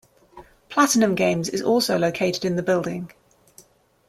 [0.71, 3.11] PlatinumGames is also located in the building.